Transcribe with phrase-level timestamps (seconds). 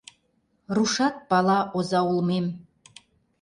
[0.75, 2.45] Рушат пала оза улмем.